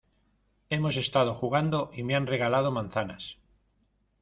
[0.71, 3.37] hemos estado jugando y me han regalado manzanas